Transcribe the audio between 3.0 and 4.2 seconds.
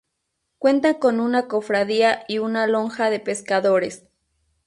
de pescadores.